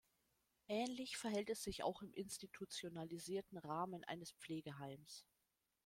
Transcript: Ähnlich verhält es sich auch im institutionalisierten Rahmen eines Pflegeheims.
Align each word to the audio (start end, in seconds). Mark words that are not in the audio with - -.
Ähnlich 0.67 1.15
verhält 1.19 1.51
es 1.51 1.61
sich 1.63 1.83
auch 1.83 2.01
im 2.01 2.11
institutionalisierten 2.15 3.59
Rahmen 3.59 4.03
eines 4.03 4.31
Pflegeheims. 4.31 5.27